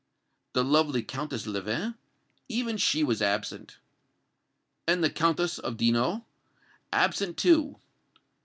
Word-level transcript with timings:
"The 0.53 0.63
lovely 0.63 1.03
Countess 1.03 1.45
Leven" 1.45 1.93
"Even 2.49 2.77
she 2.77 3.03
was 3.03 3.21
absent." 3.21 3.77
"And 4.87 5.03
the 5.03 5.11
Countess 5.11 5.59
of 5.59 5.77
Dino?" 5.77 6.25
"Absent, 6.91 7.37
too." 7.37 7.77